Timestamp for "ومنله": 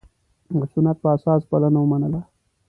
1.81-2.21